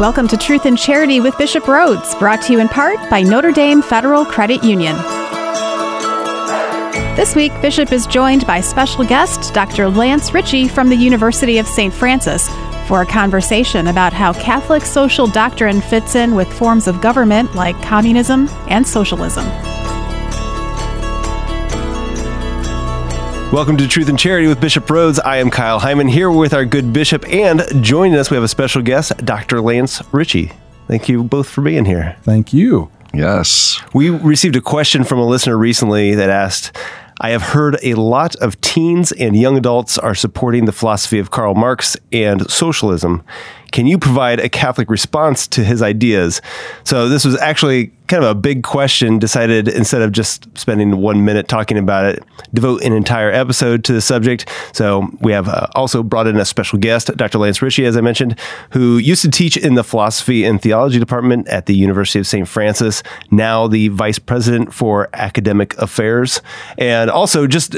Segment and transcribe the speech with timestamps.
[0.00, 3.52] Welcome to Truth and Charity with Bishop Rhoades, brought to you in part by Notre
[3.52, 4.96] Dame Federal Credit Union.
[7.14, 9.90] This week, Bishop is joined by special guest Dr.
[9.90, 11.92] Lance Richey from the University of St.
[11.92, 12.48] Francis
[12.88, 17.80] for a conversation about how Catholic social doctrine fits in with forms of government like
[17.82, 19.46] communism and socialism.
[23.52, 25.20] Welcome to Truth and Charity with Bishop Rhoades.
[25.22, 28.48] I am Kyle Hyman here with our good bishop, and joining us, we have a
[28.48, 29.60] special guest, Dr.
[29.60, 30.52] Lance Richey.
[30.88, 32.16] Thank you both for being here.
[32.22, 32.90] Thank you.
[33.12, 33.78] Yes.
[33.92, 36.74] We received a question from a listener recently that asked,
[37.20, 41.30] I have heard a lot of teens and young adults are supporting the philosophy of
[41.30, 43.22] Karl Marx and socialism.
[43.72, 46.40] Can you provide a Catholic response to his ideas?
[46.84, 49.18] So, this was actually kind of a big question.
[49.18, 52.22] Decided instead of just spending one minute talking about it,
[52.52, 54.48] devote an entire episode to the subject.
[54.72, 57.38] So, we have uh, also brought in a special guest, Dr.
[57.38, 58.38] Lance Richey, as I mentioned,
[58.70, 62.46] who used to teach in the philosophy and theology department at the University of St.
[62.46, 66.42] Francis, now the vice president for academic affairs,
[66.76, 67.74] and also just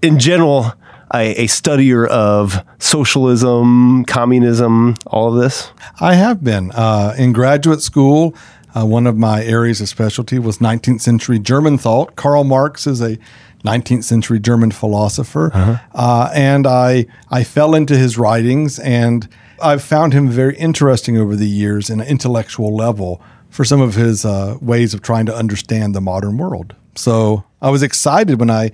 [0.00, 0.72] in general
[1.14, 5.70] a, a studier of socialism, communism, all of this?
[6.00, 6.72] I have been.
[6.72, 8.34] Uh, in graduate school,
[8.74, 12.16] uh, one of my areas of specialty was 19th century German thought.
[12.16, 13.16] Karl Marx is a
[13.64, 15.50] 19th century German philosopher.
[15.54, 15.78] Uh-huh.
[15.94, 19.28] Uh, and I, I fell into his writings, and
[19.62, 23.94] I've found him very interesting over the years in an intellectual level for some of
[23.94, 26.74] his uh, ways of trying to understand the modern world.
[26.96, 28.72] So I was excited when I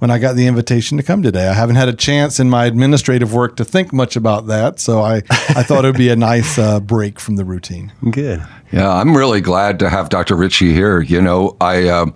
[0.00, 1.46] when I got the invitation to come today.
[1.46, 5.02] I haven't had a chance in my administrative work to think much about that, so
[5.02, 7.92] I, I thought it would be a nice uh, break from the routine.
[8.10, 8.42] Good.
[8.72, 10.36] Yeah, I'm really glad to have Dr.
[10.36, 11.02] Richey here.
[11.02, 12.06] You know, I uh,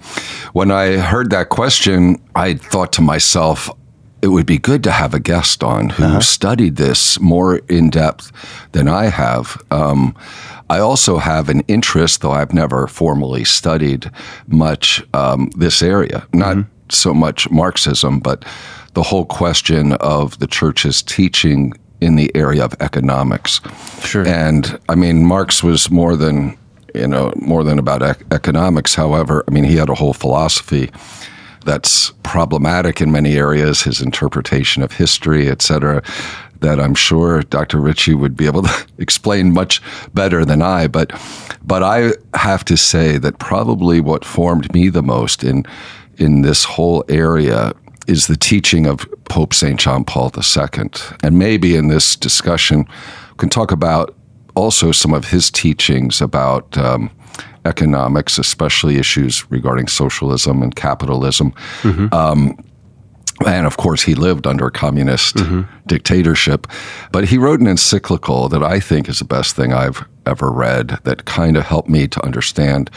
[0.55, 3.71] when I heard that question, I thought to myself,
[4.23, 6.21] it would be good to have a guest on who uh-huh.
[6.21, 8.33] studied this more in depth
[8.73, 9.63] than I have.
[9.71, 10.17] Um,
[10.71, 14.11] I also have an interest, though I've never formally studied
[14.47, 16.27] much um, this area.
[16.33, 18.45] Not mm-hmm so much Marxism, but
[18.95, 23.61] the whole question of the church's teaching in the area of economics.
[24.01, 24.27] Sure.
[24.27, 26.57] And I mean, Marx was more than
[26.95, 28.95] you know more than about ec- economics.
[28.95, 30.91] However, I mean, he had a whole philosophy
[31.65, 33.83] that's problematic in many areas.
[33.83, 36.03] His interpretation of history, et cetera.
[36.61, 37.79] That I'm sure Dr.
[37.79, 39.83] Richey would be able to explain much
[40.15, 40.87] better than I.
[40.87, 41.13] But,
[41.63, 45.65] but I have to say that probably what formed me the most in
[46.19, 47.73] in this whole area
[48.07, 49.79] is the teaching of Pope St.
[49.81, 50.91] John Paul II.
[51.23, 54.15] And maybe in this discussion, we can talk about
[54.55, 57.11] also some of his teachings about um,
[57.65, 61.53] economics, especially issues regarding socialism and capitalism.
[61.83, 62.15] Mm-hmm.
[62.15, 62.63] Um,
[63.47, 65.63] and of course, he lived under a communist mm-hmm.
[65.87, 66.67] dictatorship.
[67.11, 71.01] But he wrote an encyclical that I think is the best thing I've ever read
[71.05, 72.91] that kind of helped me to understand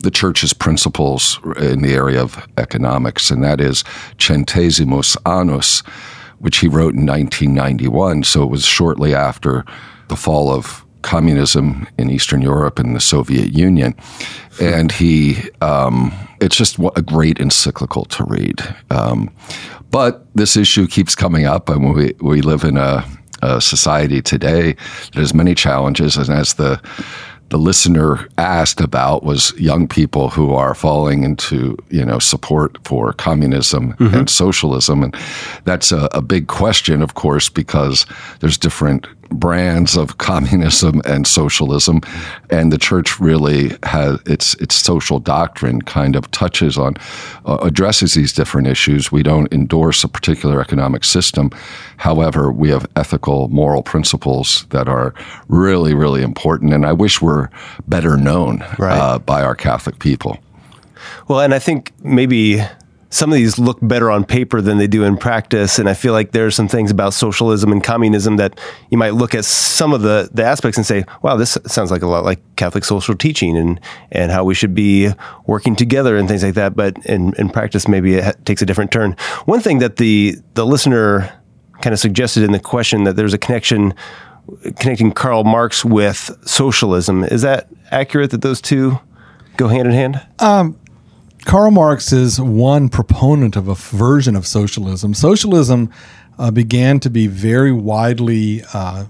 [0.00, 3.82] the church's principles in the area of economics, and that is
[4.18, 5.80] Centesimus Annus,
[6.38, 8.24] which he wrote in 1991.
[8.24, 9.64] So it was shortly after
[10.08, 13.94] the fall of communism in Eastern Europe and the Soviet Union.
[14.60, 18.60] And he, um, it's just a great encyclical to read.
[18.90, 19.30] Um,
[19.90, 23.04] but this issue keeps coming up, and we, we live in a,
[23.40, 26.80] a society today that has many challenges, and as the
[27.48, 33.12] the listener asked about was young people who are falling into you know support for
[33.12, 34.14] communism mm-hmm.
[34.14, 35.16] and socialism and
[35.64, 38.04] that's a, a, big question of course because
[38.40, 42.00] there's different brands of communism and socialism,
[42.50, 46.94] and the church really has its its social doctrine kind of touches on
[47.44, 49.12] uh, addresses these different issues.
[49.12, 51.50] We don't endorse a particular economic system,
[51.96, 55.14] however, we have ethical, moral principles that are
[55.48, 57.50] really, really important, and I wish were
[57.86, 58.98] better known right.
[58.98, 60.38] uh, by our Catholic people.
[61.28, 62.62] Well, and I think maybe
[63.10, 65.78] some of these look better on paper than they do in practice.
[65.78, 68.58] And I feel like there are some things about socialism and communism that
[68.90, 72.02] you might look at some of the, the aspects and say, wow, this sounds like
[72.02, 73.80] a lot like Catholic social teaching and,
[74.10, 75.10] and how we should be
[75.46, 76.74] working together and things like that.
[76.74, 79.12] But in, in practice, maybe it takes a different turn.
[79.44, 81.32] One thing that the, the listener
[81.80, 83.94] kind of suggested in the question that there's a connection
[84.78, 87.24] connecting Karl Marx with socialism.
[87.24, 88.98] Is that accurate that those two
[89.56, 90.26] go hand in hand?
[90.38, 90.78] Um,
[91.46, 95.14] Karl Marx is one proponent of a version of socialism.
[95.14, 95.92] Socialism
[96.38, 99.04] uh, began to be very widely uh,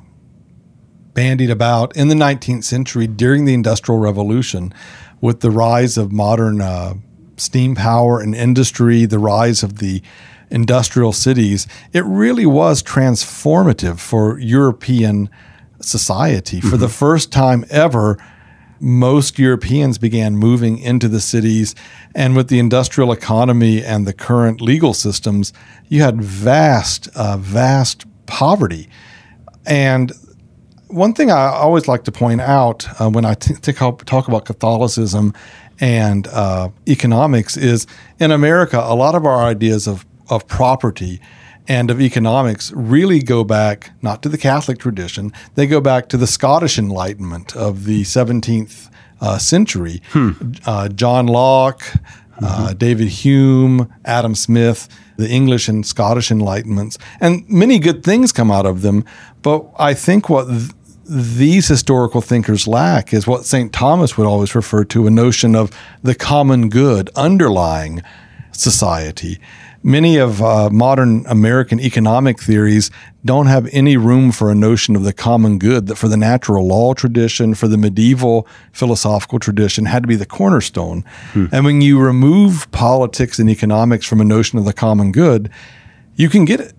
[1.15, 4.75] bandied about in the 19th century during the Industrial Revolution
[5.23, 6.93] with the rise of modern uh,
[7.39, 10.03] steam power and industry, the rise of the
[10.51, 11.67] industrial cities.
[11.95, 15.31] It really was transformative for European
[15.81, 16.61] society.
[16.61, 18.19] For the first time ever,
[18.81, 21.75] most Europeans began moving into the cities.
[22.15, 25.53] And with the industrial economy and the current legal systems,
[25.89, 28.89] you had vast, uh, vast poverty.
[29.67, 30.13] And
[30.89, 34.45] one thing I always like to point out uh, when I t- t- talk about
[34.45, 35.35] Catholicism
[35.81, 37.87] and uh, economics is
[38.19, 41.21] in America, a lot of our ideas of, of property
[41.69, 46.17] and of economics really go back not to the Catholic tradition, they go back to
[46.17, 48.91] the Scottish Enlightenment of the 17th
[49.21, 50.03] uh, century.
[50.11, 50.33] Hmm.
[50.65, 51.83] Uh, John Locke,
[52.43, 52.79] uh, mm-hmm.
[52.79, 58.67] David Hume, Adam Smith, the English and Scottish Enlightenments, and many good things come out
[58.67, 59.05] of them.
[59.43, 60.71] But I think what th-
[61.09, 63.73] these historical thinkers lack is what St.
[63.73, 65.71] Thomas would always refer to a notion of
[66.03, 68.03] the common good underlying
[68.53, 69.39] society
[69.87, 72.91] many of uh, modern American economic theories
[73.25, 76.67] don't have any room for a notion of the common good that for the natural
[76.67, 81.05] law tradition, for the medieval philosophical tradition, had to be the cornerstone.
[81.33, 81.47] Hmm.
[81.53, 85.51] And when you remove politics and economics from a notion of the common good,
[86.17, 86.73] you can get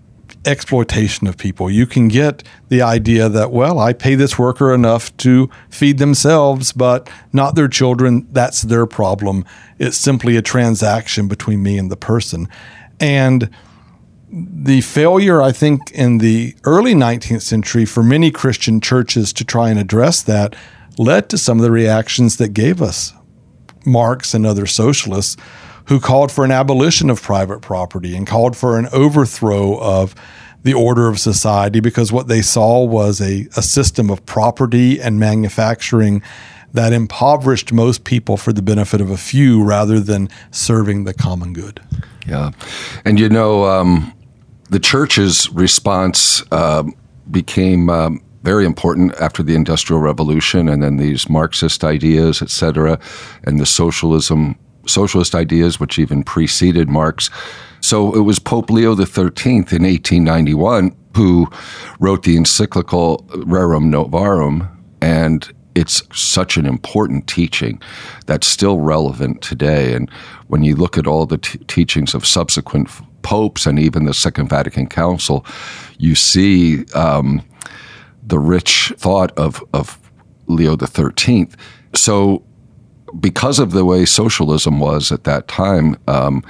[0.44, 1.70] exploitation of people.
[1.70, 6.72] You can get the idea that, well, I pay this worker enough to feed themselves,
[6.72, 8.28] but not their children.
[8.32, 9.46] That's their problem.
[9.78, 12.48] It's simply a transaction between me and the person.
[13.00, 13.50] And
[14.30, 19.70] the failure, I think, in the early 19th century for many Christian churches to try
[19.70, 20.54] and address that
[20.98, 23.12] led to some of the reactions that gave us
[23.86, 25.36] Marx and other socialists
[25.86, 30.14] who called for an abolition of private property and called for an overthrow of
[30.62, 35.18] the order of society because what they saw was a, a system of property and
[35.18, 36.22] manufacturing
[36.74, 41.54] that impoverished most people for the benefit of a few rather than serving the common
[41.54, 41.80] good.
[42.28, 42.50] Yeah.
[43.04, 44.12] And you know, um,
[44.70, 46.84] the church's response uh,
[47.30, 52.98] became um, very important after the Industrial Revolution and then these Marxist ideas, et cetera,
[53.44, 57.30] and the socialism, socialist ideas, which even preceded Marx.
[57.80, 61.48] So it was Pope Leo XIII in 1891 who
[61.98, 64.70] wrote the encyclical Rerum Novarum,
[65.00, 67.80] and it's such an important teaching
[68.26, 69.94] that's still relevant today.
[69.94, 70.10] And
[70.48, 72.88] when you look at all the t- teachings of subsequent
[73.22, 75.46] popes and even the Second Vatican Council,
[75.96, 77.44] you see um,
[78.26, 80.00] the rich thought of, of
[80.48, 81.48] Leo XIII.
[81.94, 82.42] So,
[83.20, 86.42] because of the way socialism was at that time, um,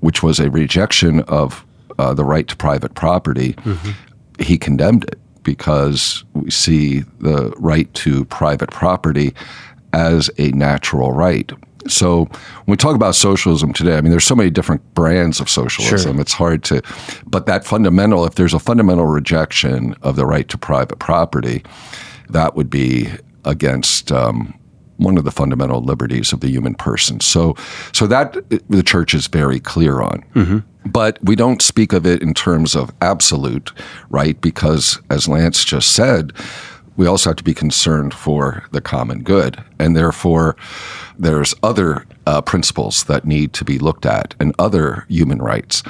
[0.00, 1.64] which was a rejection of
[1.98, 4.42] uh, the right to private property, mm-hmm.
[4.42, 9.32] he condemned it because we see the right to private property
[9.92, 11.52] as a natural right.
[11.86, 15.48] So when we talk about socialism today, I mean, there's so many different brands of
[15.48, 16.14] socialism.
[16.14, 16.20] Sure.
[16.20, 16.82] It's hard to,
[17.26, 21.62] but that fundamental, if there's a fundamental rejection of the right to private property,
[22.28, 23.08] that would be
[23.44, 24.52] against um,
[24.98, 27.20] one of the fundamental liberties of the human person.
[27.20, 27.54] So,
[27.92, 28.36] so that
[28.68, 30.24] the church is very clear on.
[30.34, 30.58] Mm-hmm.
[30.88, 33.72] But we don't speak of it in terms of absolute
[34.10, 36.32] right, because as Lance just said,
[36.96, 40.56] we also have to be concerned for the common good, and therefore
[41.18, 45.82] there's other uh, principles that need to be looked at and other human rights.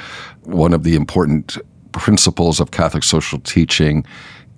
[0.44, 1.58] One of the important
[1.92, 4.04] principles of Catholic social teaching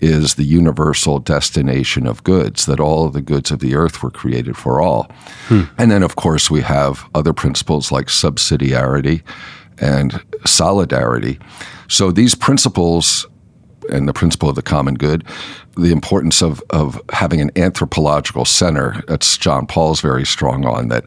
[0.00, 4.10] is the universal destination of goods, that all of the goods of the earth were
[4.10, 5.10] created for all.
[5.46, 5.64] Hmm.
[5.76, 9.22] And then, of course, we have other principles like subsidiarity
[9.78, 11.38] and solidarity.
[11.88, 13.26] So these principles
[13.90, 15.24] and the principle of the common good,
[15.76, 21.04] the importance of, of having an anthropological center, that's John Paul's very strong on that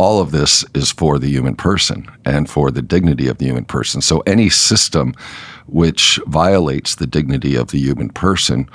[0.00, 3.66] all of this is for the human person and for the dignity of the human
[3.66, 4.00] person.
[4.00, 5.12] So any system
[5.66, 8.66] which violates the dignity of the human person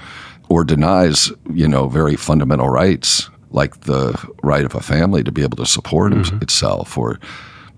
[0.49, 4.13] or denies, you know, very fundamental rights like the
[4.43, 6.37] right of a family to be able to support mm-hmm.
[6.43, 7.19] itself or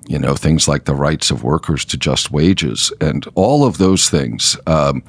[0.10, 4.10] you know things like the rights of workers to just wages and all of those
[4.10, 5.04] things um,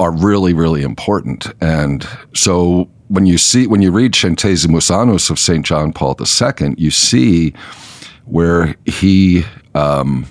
[0.00, 5.38] are really really important and so when you see when you read Centesimus Annus of
[5.38, 5.64] St.
[5.64, 7.54] John Paul II you see
[8.24, 9.44] where he
[9.74, 10.26] um,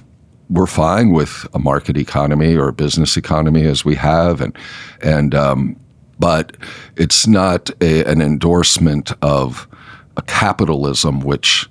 [0.49, 4.55] we're fine with a market economy or a business economy as we have, and
[5.01, 5.75] and um,
[6.19, 6.55] but
[6.95, 9.67] it's not a, an endorsement of
[10.15, 11.67] a capitalism which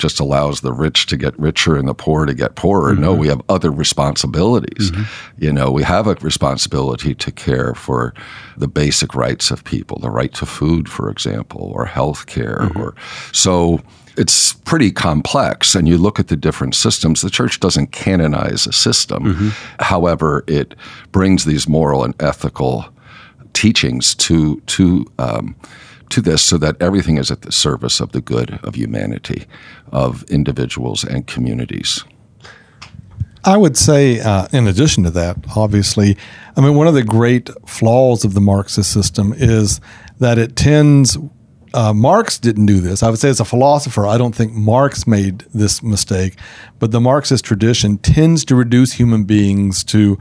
[0.00, 2.92] just allows the rich to get richer and the poor to get poorer.
[2.92, 3.02] Mm-hmm.
[3.02, 4.90] No, we have other responsibilities.
[4.90, 5.44] Mm-hmm.
[5.44, 8.14] You know, we have a responsibility to care for
[8.56, 12.80] the basic rights of people, the right to food, for example, or health care, mm-hmm.
[12.80, 12.94] or
[13.32, 13.80] so
[14.16, 15.74] it's pretty complex.
[15.74, 19.24] And you look at the different systems, the church doesn't canonize a system.
[19.24, 19.48] Mm-hmm.
[19.82, 20.74] However, it
[21.12, 22.86] brings these moral and ethical
[23.52, 25.54] teachings to to um,
[26.10, 29.46] to this, so that everything is at the service of the good of humanity,
[29.92, 32.04] of individuals and communities.
[33.44, 36.16] I would say, uh, in addition to that, obviously,
[36.56, 39.80] I mean, one of the great flaws of the Marxist system is
[40.18, 41.16] that it tends.
[41.72, 43.02] Uh, Marx didn't do this.
[43.02, 46.36] I would say, as a philosopher, I don't think Marx made this mistake,
[46.78, 50.18] but the Marxist tradition tends to reduce human beings to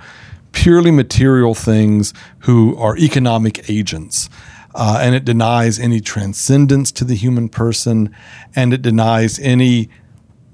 [0.52, 4.30] purely material things who are economic agents.
[4.76, 8.16] Uh, and it denies any transcendence to the human person,
[8.56, 9.90] and it denies any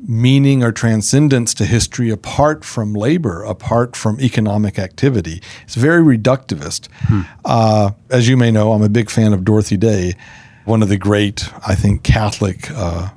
[0.07, 5.41] meaning or transcendence to history apart from labor, apart from economic activity.
[5.63, 6.88] It's very reductivist.
[7.07, 7.22] Hmm.
[7.43, 10.15] Uh, as you may know, I'm a big fan of Dorothy Day,
[10.65, 13.10] one of the great, I think, Catholic uh,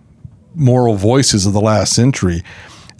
[0.55, 2.43] moral voices of the last century.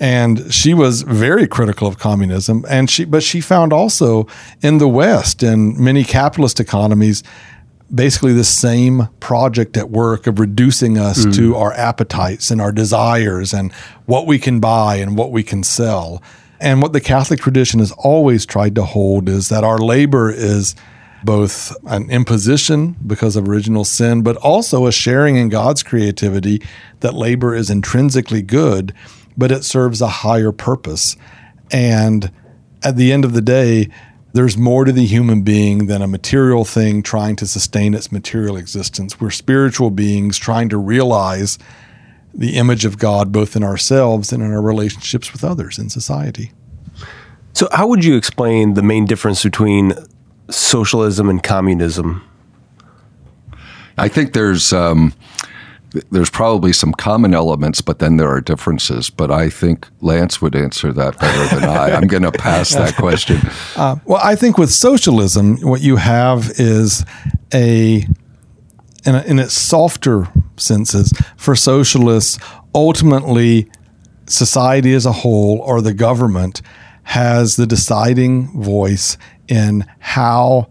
[0.00, 4.28] And she was very critical of communism, and she, but she found also
[4.62, 7.25] in the West, in many capitalist economies,
[7.95, 11.35] basically the same project at work of reducing us mm.
[11.35, 13.73] to our appetites and our desires and
[14.07, 16.23] what we can buy and what we can sell.
[16.61, 20.75] And what the Catholic tradition has always tried to hold is that our labor is
[21.25, 26.62] both an imposition because of original sin, but also a sharing in God's creativity
[27.00, 28.92] that labor is intrinsically good,
[29.37, 31.16] but it serves a higher purpose.
[31.71, 32.30] And
[32.83, 33.88] at the end of the day,
[34.32, 38.56] there's more to the human being than a material thing trying to sustain its material
[38.56, 39.20] existence.
[39.20, 41.58] We're spiritual beings trying to realize
[42.35, 46.52] the image of God both in ourselves and in our relationships with others in society.
[47.54, 49.94] So, how would you explain the main difference between
[50.50, 52.23] socialism and communism?
[53.97, 55.12] I think there's um,
[56.11, 59.11] there's probably some common elements, but then there are differences.
[59.11, 61.92] But I think Lance would answer that better than I.
[61.92, 63.40] I'm going to pass that question.
[63.76, 67.04] Uh, well, I think with socialism, what you have is
[67.54, 68.07] a
[69.07, 72.38] in, a, in its softer senses, for socialists,
[72.75, 73.71] ultimately,
[74.26, 76.61] society as a whole or the government
[77.04, 79.16] has the deciding voice
[79.49, 80.68] in how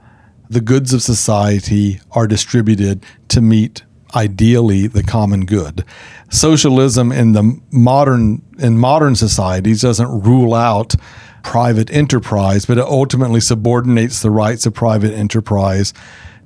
[0.49, 3.83] the goods of society are distributed to meet
[4.15, 5.83] ideally the common good.
[6.29, 10.95] Socialism in the modern in modern societies doesn't rule out
[11.43, 15.93] private enterprise, but it ultimately subordinates the rights of private enterprise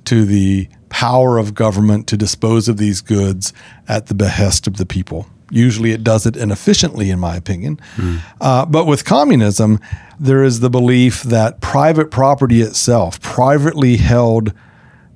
[0.04, 3.52] to the power of government to dispose of these goods
[3.88, 5.26] at the behest of the people.
[5.50, 7.80] Usually it does it inefficiently, in my opinion.
[7.96, 8.20] Mm.
[8.40, 9.80] Uh, but with communism,
[10.18, 14.52] there is the belief that private property itself, privately held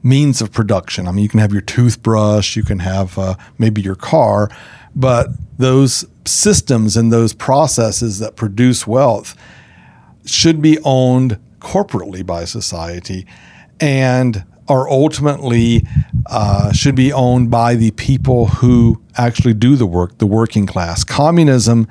[0.07, 1.09] means of production.
[1.09, 4.49] I mean, you can have your toothbrush, you can have uh, maybe your car,
[4.95, 9.35] but those systems and those processes that produce wealth
[10.25, 13.27] should be owned corporately by society
[13.81, 15.85] and are ultimately
[16.27, 21.05] uh, should be owned by the people who actually do the work, the working class.
[21.05, 21.87] Communism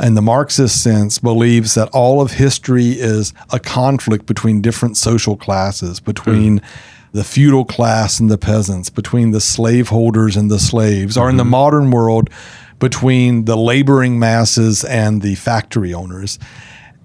[0.00, 5.36] in the Marxist sense, believes that all of history is a conflict between different social
[5.36, 6.64] classes, between mm
[7.12, 11.24] the feudal class and the peasants, between the slaveholders and the slaves, mm-hmm.
[11.24, 11.50] or in the mm-hmm.
[11.50, 12.30] modern world,
[12.78, 16.38] between the laboring masses and the factory owners.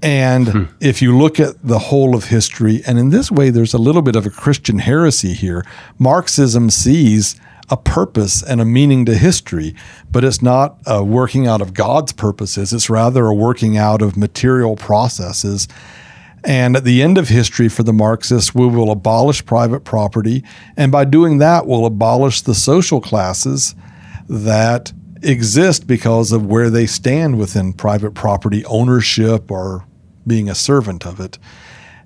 [0.04, 0.64] And hmm.
[0.82, 4.02] if you look at the whole of history, and in this way, there's a little
[4.02, 5.66] bit of a Christian heresy here.
[5.98, 9.74] Marxism sees a purpose and a meaning to history,
[10.12, 12.74] but it's not a working out of God's purposes.
[12.74, 15.70] It's rather a working out of material processes
[16.44, 20.44] and at the end of history for the Marxists, we will abolish private property.
[20.76, 23.76] And by doing that, we'll abolish the social classes
[24.28, 29.86] that exist because of where they stand within private property ownership or
[30.28, 31.38] being a servant of it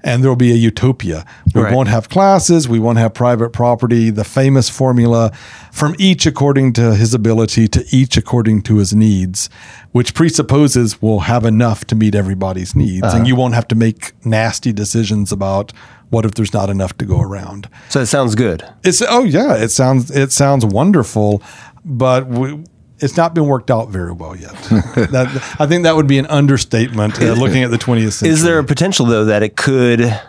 [0.03, 1.25] and there will be a utopia.
[1.53, 1.73] We right.
[1.73, 5.31] won't have classes, we won't have private property, the famous formula
[5.71, 9.49] from each according to his ability to each according to his needs,
[9.91, 13.17] which presupposes we'll have enough to meet everybody's needs uh-huh.
[13.17, 15.71] and you won't have to make nasty decisions about
[16.09, 17.69] what if there's not enough to go around.
[17.89, 18.63] So it sounds good.
[18.83, 21.41] It's oh yeah, it sounds it sounds wonderful,
[21.83, 22.63] but we,
[22.99, 24.53] it's not been worked out very well yet.
[25.11, 28.29] that, I think that would be an understatement uh, looking at the 20th century.
[28.29, 30.19] Is there a potential, though, that it could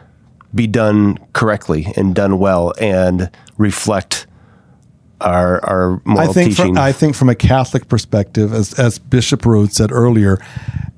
[0.54, 4.26] be done correctly and done well and reflect
[5.20, 6.74] our, our moral I think teaching?
[6.74, 10.38] From, I think from a Catholic perspective, as, as Bishop Rhoades said earlier,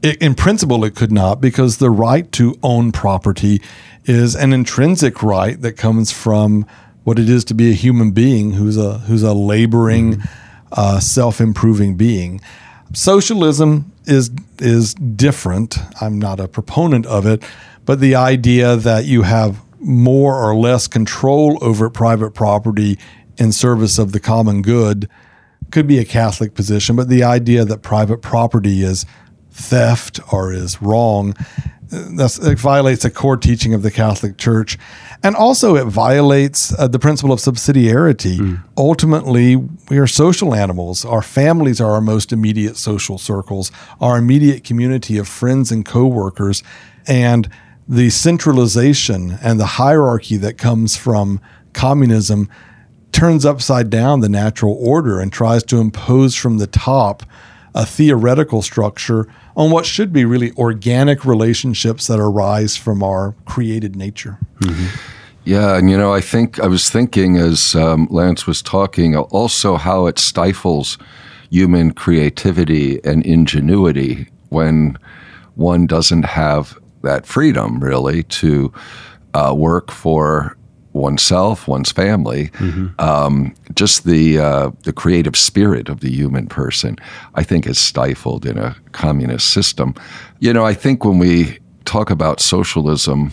[0.03, 3.63] it, in principle, it could not because the right to own property
[4.07, 6.67] is an intrinsic right that comes from
[7.05, 11.01] what it is to be a human being who's a who's a laboring mm-hmm uh,
[11.01, 12.41] self improving being.
[12.93, 15.79] Socialism is is different.
[16.01, 17.43] I'm not a proponent of it,
[17.85, 22.99] but the idea that you have more or less control over private property
[23.39, 25.09] in service of the common good
[25.71, 29.07] could be a Catholic position, but the idea that private property is
[29.51, 31.35] theft or is wrong
[31.91, 34.79] that's, it violates a core teaching of the Catholic Church.
[35.23, 38.39] And also, it violates uh, the principle of subsidiarity.
[38.39, 38.63] Mm.
[38.77, 41.05] Ultimately, we are social animals.
[41.05, 43.71] Our families are our most immediate social circles,
[44.01, 46.63] our immediate community of friends and coworkers.
[47.07, 47.51] And
[47.89, 51.41] the centralization and the hierarchy that comes from
[51.73, 52.49] communism
[53.13, 57.25] turns upside down the natural order and tries to impose from the top
[57.75, 63.97] a theoretical structure on what should be really organic relationships that arise from our created
[63.97, 64.39] nature.
[64.61, 64.87] Mm-hmm.
[65.45, 69.77] Yeah, and you know, I think I was thinking as um, Lance was talking also
[69.77, 70.99] how it stifles
[71.51, 74.99] human creativity and ingenuity when
[75.55, 78.73] one doesn't have that freedom really to
[79.35, 80.57] uh, work for
[80.93, 82.89] oneself, one's family, mm-hmm.
[82.99, 86.97] um, just the uh, the creative spirit of the human person,
[87.35, 89.95] I think is stifled in a communist system.
[90.41, 93.33] You know, I think when we talk about socialism,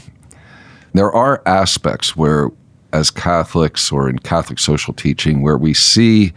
[0.94, 2.50] there are aspects where,
[2.94, 6.34] as Catholics or in Catholic social teaching, where we see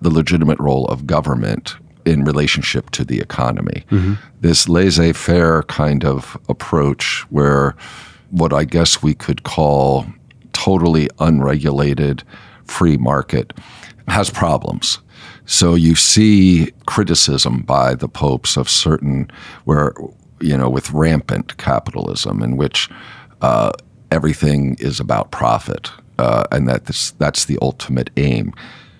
[0.00, 3.84] the legitimate role of government in relationship to the economy.
[3.90, 4.14] Mm-hmm.
[4.40, 7.74] This laissez faire kind of approach where
[8.30, 10.06] what I guess we could call
[10.68, 12.22] totally unregulated
[12.64, 13.52] free market
[14.08, 14.98] has problems.
[15.46, 19.30] So you see criticism by the popes of certain
[19.64, 19.94] where
[20.40, 22.90] you know with rampant capitalism in which
[23.40, 23.70] uh,
[24.10, 28.52] everything is about profit uh, and that this, that's the ultimate aim,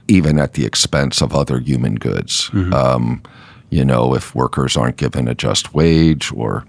[0.06, 2.48] even at the expense of other human goods.
[2.50, 2.72] Mm-hmm.
[2.72, 3.22] Um,
[3.70, 6.64] you know, if workers aren't given a just wage or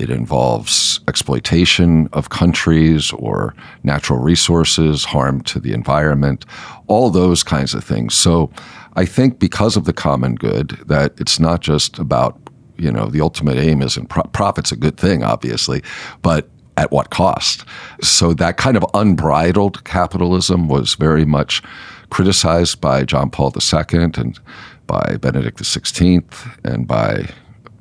[0.00, 6.46] it involves exploitation of countries or natural resources, harm to the environment,
[6.86, 8.14] all those kinds of things.
[8.14, 8.50] So
[8.94, 12.40] I think because of the common good, that it's not just about,
[12.76, 15.82] you know, the ultimate aim isn't pro- profit's a good thing, obviously,
[16.22, 17.64] but at what cost?
[18.00, 21.62] So that kind of unbridled capitalism was very much
[22.08, 24.38] criticized by John Paul II and
[24.86, 26.24] by Benedict XVI
[26.64, 27.28] and by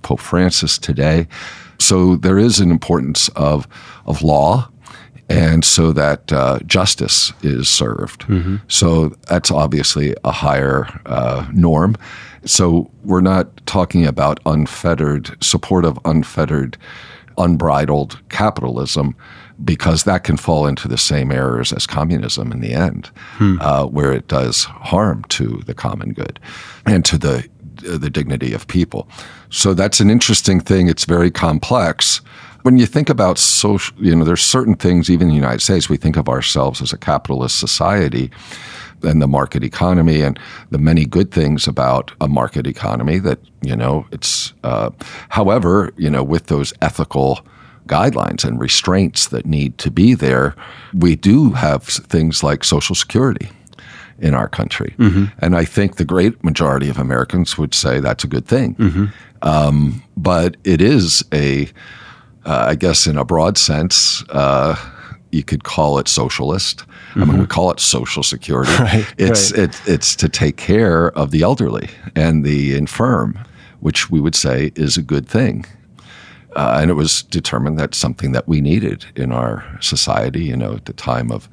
[0.01, 1.27] Pope Francis today.
[1.79, 3.67] So there is an importance of
[4.05, 4.69] of law,
[5.29, 8.21] and so that uh, justice is served.
[8.27, 8.57] Mm-hmm.
[8.67, 11.95] So that's obviously a higher uh, norm.
[12.45, 16.77] So we're not talking about unfettered support of unfettered,
[17.37, 19.15] unbridled capitalism.
[19.61, 23.57] Because that can fall into the same errors as communism in the end, hmm.
[23.59, 26.39] uh, where it does harm to the common good
[26.85, 27.45] and to the
[27.81, 29.07] the dignity of people.
[29.49, 30.87] So that's an interesting thing.
[30.87, 32.21] It's very complex.
[32.63, 35.89] When you think about social, you know, there's certain things, even in the United States,
[35.89, 38.31] we think of ourselves as a capitalist society
[39.01, 40.37] and the market economy and
[40.71, 44.89] the many good things about a market economy that, you know, it's, uh,
[45.29, 47.39] however, you know, with those ethical
[47.87, 50.53] guidelines and restraints that need to be there,
[50.93, 53.49] we do have things like Social Security
[54.21, 54.93] in our country.
[54.97, 55.25] Mm-hmm.
[55.39, 58.75] And I think the great majority of Americans would say that's a good thing.
[58.75, 59.05] Mm-hmm.
[59.41, 61.69] Um, but it is a,
[62.45, 64.75] uh, I guess, in a broad sense, uh,
[65.31, 66.79] you could call it socialist.
[66.79, 67.21] Mm-hmm.
[67.21, 67.49] I mean, we mm-hmm.
[67.49, 68.71] call it social security.
[68.79, 69.69] Right, it's right.
[69.69, 73.39] It, it's to take care of the elderly and the infirm,
[73.79, 75.65] which we would say is a good thing.
[76.55, 80.43] Uh, and it was determined that something that we needed in our society.
[80.43, 81.47] You know, at the time of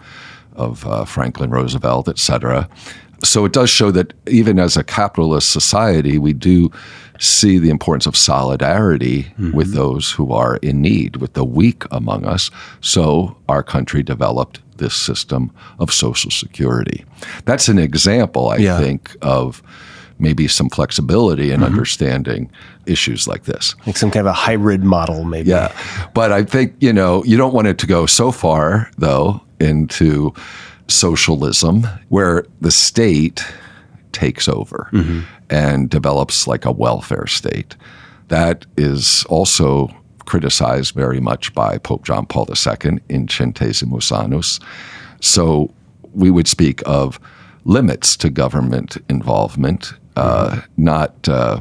[0.56, 2.68] of uh, Franklin Roosevelt, et cetera.
[3.24, 6.70] So it does show that even as a capitalist society, we do
[7.18, 9.52] see the importance of solidarity mm-hmm.
[9.52, 12.50] with those who are in need, with the weak among us.
[12.82, 17.06] So our country developed this system of social security.
[17.46, 18.78] That's an example, I yeah.
[18.78, 19.62] think, of
[20.18, 21.72] maybe some flexibility in mm-hmm.
[21.72, 22.50] understanding
[22.84, 23.74] issues like this.
[23.86, 25.50] Like some kind of a hybrid model, maybe.
[25.50, 25.72] Yeah.
[26.12, 30.32] But I think, you know, you don't want it to go so far, though, into
[30.88, 33.44] socialism where the state
[34.12, 35.20] takes over mm-hmm.
[35.50, 37.76] and develops like a welfare state.
[38.28, 39.88] That is also
[40.24, 44.58] criticized very much by Pope John Paul II in Centesimus Annus.
[45.20, 45.72] So
[46.12, 47.20] we would speak of
[47.64, 50.84] limits to government involvement, uh, mm-hmm.
[50.84, 51.60] not uh,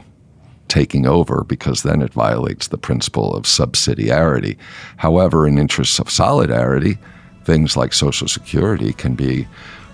[0.67, 4.57] taking over, because then it violates the principle of subsidiarity.
[4.97, 6.97] However, in interests of solidarity,
[7.45, 9.47] things like Social Security can be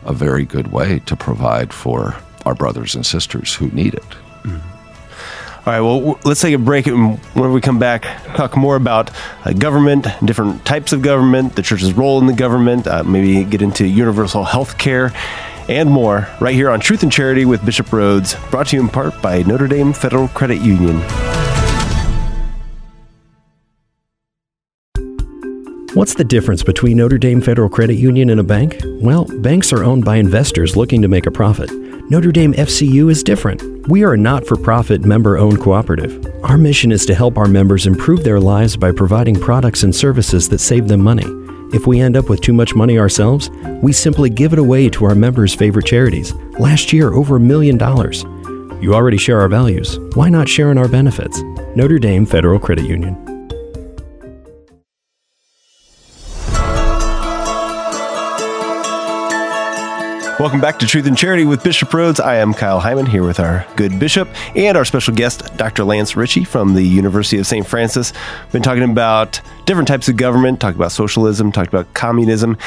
[0.06, 4.10] a very good way to provide for our brothers and sisters who need it.
[4.44, 4.72] Mm-hmm.
[5.64, 6.88] All right, well, let's take a break.
[6.88, 8.02] And when we come back,
[8.36, 9.12] talk more about
[9.46, 13.62] uh, government, different types of government, the church's role in the government, uh, maybe get
[13.62, 15.14] into universal health care,
[15.70, 18.90] and more right here on Truth and Charity with Bishop Rhoades, brought to you in
[18.90, 21.00] part by Notre Dame Federal Credit Union.
[25.93, 28.80] What's the difference between Notre Dame Federal Credit Union and a bank?
[29.01, 31.69] Well, banks are owned by investors looking to make a profit.
[32.10, 33.62] Notre Dame FCU is different.
[33.89, 36.25] We are a not for profit member owned cooperative.
[36.45, 40.47] Our mission is to help our members improve their lives by providing products and services
[40.47, 41.25] that save them money.
[41.75, 43.49] If we end up with too much money ourselves,
[43.82, 46.34] we simply give it away to our members' favorite charities.
[46.58, 48.23] Last year, over a million dollars.
[48.82, 49.99] You already share our values.
[50.13, 51.41] Why not share in our benefits?
[51.75, 53.31] Notre Dame Federal Credit Union.
[60.41, 62.19] Welcome back to Truth and Charity with Bishop Rhoades.
[62.19, 65.84] I am Kyle Hyman here with our good bishop and our special guest, Dr.
[65.84, 67.67] Lance Richey from the University of St.
[67.67, 68.12] Francis.
[68.51, 72.58] Been talking about different types of government, talked about socialism, talked about communism.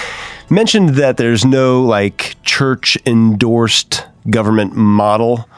[0.51, 5.49] Mentioned that there's no like church endorsed government model.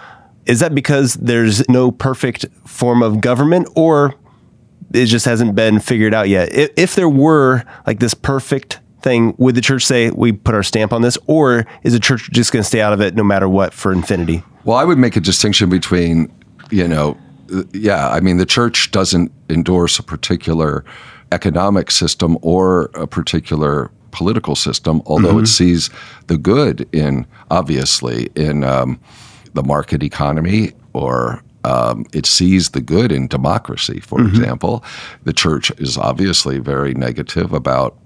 [0.46, 4.14] Is that because there's no perfect form of government or
[4.94, 6.48] it just hasn't been figured out yet?
[6.50, 10.92] If, there were like this perfect thing, would the church say we put our stamp
[10.92, 13.48] on this, or is the church just going to stay out of it no matter
[13.48, 14.42] what for infinity?
[14.64, 16.32] Well, I would make a distinction between,
[16.70, 17.16] you know,
[17.72, 20.84] yeah, I mean, the church doesn't endorse a particular
[21.30, 25.44] economic system or a particular political system, although mm-hmm.
[25.44, 25.88] it sees
[26.26, 28.98] the good in, obviously, in um,
[29.54, 34.30] the market economy or um, it sees the good in democracy, for mm-hmm.
[34.30, 34.84] example.
[35.22, 37.96] The church is obviously very negative about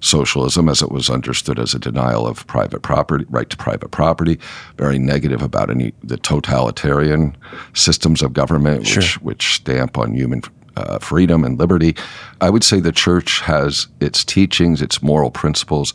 [0.00, 4.38] socialism as it was understood as a denial of private property, right to private property,
[4.76, 7.36] very negative about any the totalitarian
[7.74, 9.02] systems of government sure.
[9.02, 10.42] which which stamp on human
[10.76, 11.94] uh, freedom and liberty.
[12.40, 15.92] I would say the church has its teachings, its moral principles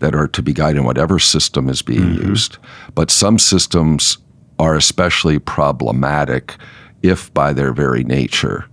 [0.00, 2.28] that are to be guided in whatever system is being mm-hmm.
[2.28, 2.58] used.
[2.94, 4.18] But some systems
[4.58, 6.56] are especially problematic
[7.02, 8.66] if by their very nature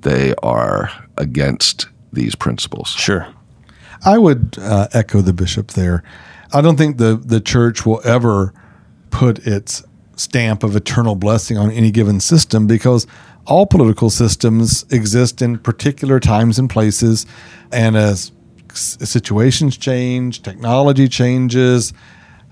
[0.00, 2.88] they are against these principles.
[2.88, 3.26] Sure.
[4.04, 6.02] I would uh, echo the bishop there.
[6.52, 8.52] I don't think the the church will ever
[9.10, 9.82] put its
[10.16, 13.06] stamp of eternal blessing on any given system because
[13.46, 17.26] all political systems exist in particular times and places,
[17.72, 18.32] and as
[18.74, 21.92] situations change, technology changes,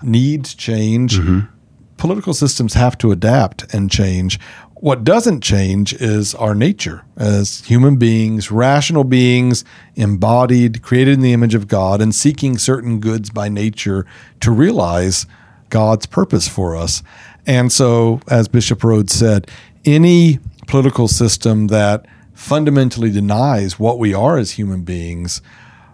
[0.01, 1.19] needs change.
[1.19, 1.51] Mm-hmm.
[1.97, 4.39] Political systems have to adapt and change.
[4.81, 9.63] What doesn't change is our nature as human beings, rational beings,
[9.95, 14.05] embodied, created in the image of God, and seeking certain goods by nature
[14.41, 15.27] to realize
[15.69, 17.03] God's purpose for us.
[17.47, 19.49] And so, as Bishop Rhoades said,
[19.85, 25.41] any political system that fundamentally denies what we are as human beings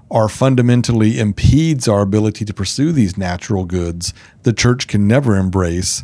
[0.09, 6.03] or fundamentally impedes our ability to pursue these natural goods, the church can never embrace.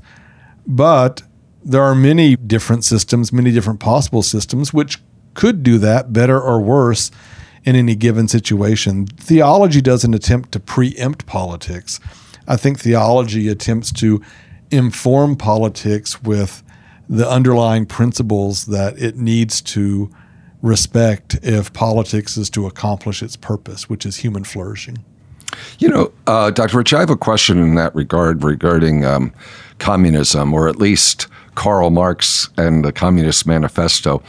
[0.66, 1.24] But
[1.68, 5.00] there are many different systems, many different possible systems, which
[5.34, 7.12] could do that better or worse
[7.66, 9.06] in any given situation.
[9.06, 12.00] Theology doesn't attempt to preempt politics.
[12.48, 14.22] I think theology attempts to
[14.72, 16.64] inform politics with
[17.10, 20.10] the underlying principles that it needs to
[20.62, 25.04] respect if politics is to accomplish its purpose, which is human flourishing.
[25.80, 26.78] You know, uh, Dr.
[26.78, 29.34] Rich, I have a question in that regard regarding um,
[29.80, 34.22] communism, or at least Karl Marx and the Communist Manifesto.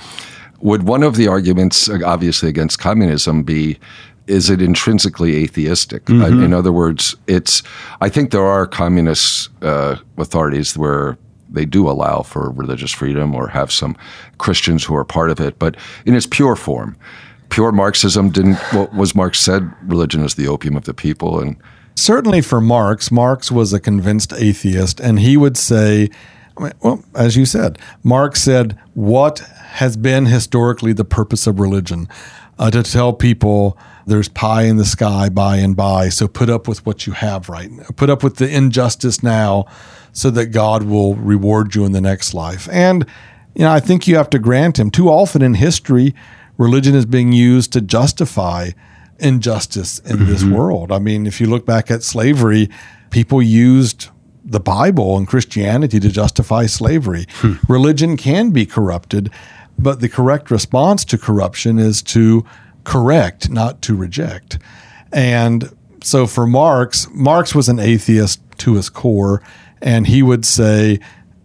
[0.63, 3.79] Would one of the arguments, uh, obviously, against communism be
[4.27, 6.05] is it intrinsically atheistic?
[6.07, 6.43] Mm-hmm.
[6.43, 7.63] In other words, it's.
[8.01, 11.17] I think there are communist uh, authorities where
[11.51, 13.97] they do allow for religious freedom or have some
[14.39, 16.97] Christians who are part of it, but in its pure form,
[17.51, 18.57] pure Marxism didn't.
[18.73, 19.71] What was Marx said?
[19.83, 21.57] Religion is the opium of the people, and
[21.95, 26.11] certainly for Marx, Marx was a convinced atheist, and he would say
[26.59, 32.09] well, as you said, Marx said, What has been historically the purpose of religion?
[32.59, 36.67] Uh, to tell people there's pie in the sky by and by, so put up
[36.67, 37.85] with what you have right now.
[37.95, 39.67] Put up with the injustice now
[40.13, 42.69] so that God will reward you in the next life.
[42.73, 43.07] And,
[43.55, 44.91] you know, I think you have to grant him.
[44.91, 46.15] Too often in history,
[46.57, 48.71] religion is being used to justify
[49.19, 50.27] injustice in mm-hmm.
[50.27, 50.91] this world.
[50.91, 52.69] I mean, if you look back at slavery,
[53.11, 54.09] people used
[54.51, 57.27] the Bible and Christianity to justify slavery.
[57.35, 57.55] Hmm.
[57.69, 59.31] Religion can be corrupted,
[59.79, 62.45] but the correct response to corruption is to
[62.85, 64.59] correct, not to reject.
[65.13, 65.71] And
[66.03, 69.43] so for Marx, Marx was an atheist to his core,
[69.83, 70.99] and he would say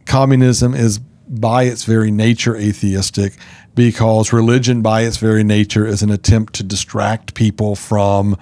[0.05, 3.33] communism is by its very nature atheistic
[3.75, 8.37] because religion by its very nature is an attempt to distract people from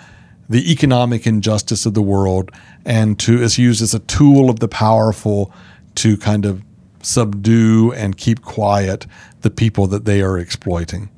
[0.50, 2.52] the economic injustice of the world
[2.86, 5.54] and to is used as a tool of the powerful
[5.96, 6.64] to kind of
[7.02, 9.08] subdue and keep quiet
[9.42, 11.10] the people that they are exploiting.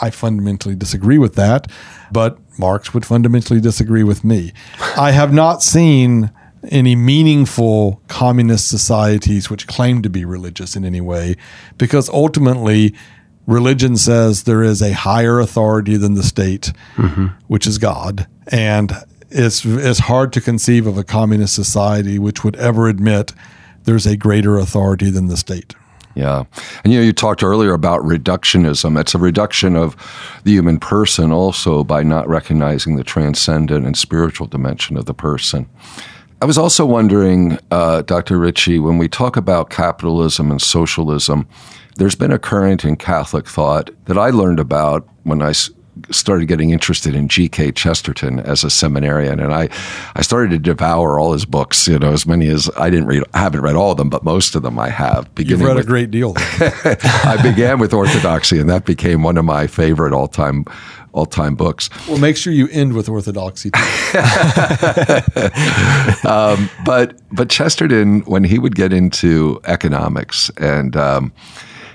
[0.00, 1.66] I fundamentally disagree with that,
[2.12, 4.52] but Marx would fundamentally disagree with me.
[4.96, 6.30] I have not seen
[6.70, 11.36] any meaningful communist societies which claim to be religious in any way
[11.78, 12.94] because ultimately
[13.46, 17.26] religion says there is a higher authority than the state, mm-hmm.
[17.46, 18.26] which is God.
[18.48, 18.92] And
[19.30, 23.32] it's, it's hard to conceive of a communist society which would ever admit
[23.84, 25.74] there's a greater authority than the state.
[26.14, 26.44] Yeah.
[26.82, 29.00] And you know, you talked earlier about reductionism.
[29.00, 29.94] It's a reduction of
[30.42, 35.68] the human person also by not recognizing the transcendent and spiritual dimension of the person.
[36.42, 38.38] I was also wondering, uh, Dr.
[38.38, 41.48] Richey, when we talk about capitalism and socialism,
[41.96, 45.52] there's been a current in Catholic thought that I learned about when I
[46.10, 47.72] started getting interested in G.K.
[47.72, 49.68] Chesterton as a seminarian, and I,
[50.14, 51.88] I started to devour all his books.
[51.88, 53.24] You know, as many as I didn't read.
[53.34, 55.28] I haven't read all of them, but most of them I have.
[55.36, 56.34] You've read with, a great deal.
[56.36, 60.64] I began with Orthodoxy, and that became one of my favorite all time
[61.12, 61.90] all time books.
[62.06, 63.70] Well, make sure you end with orthodoxy.
[66.24, 71.32] um, but but Chesterton, when he would get into economics and um,